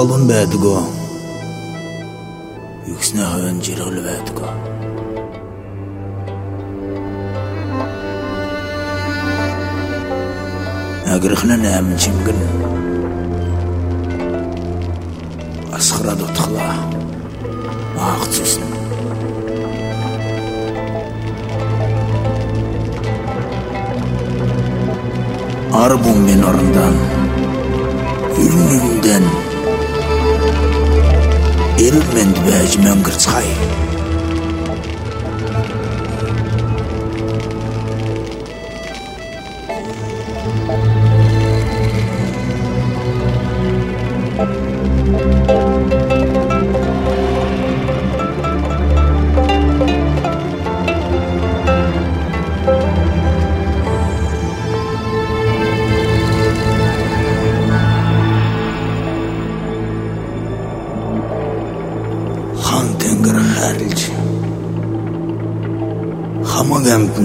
[0.00, 0.89] خالون بهت گم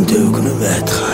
[0.04, 1.05] deux gonomètres.